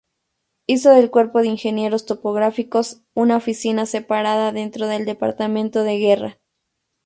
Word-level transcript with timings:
Hizo 0.65 0.95
del 0.95 1.11
Cuerpo 1.11 1.41
de 1.41 1.49
Ingenieros 1.49 2.07
Topográficos 2.07 3.03
una 3.13 3.37
oficina 3.37 3.85
separada 3.85 4.51
dentro 4.51 4.87
del 4.87 5.05
Departamento 5.05 5.83
de 5.83 5.99
Guerra. 5.99 6.39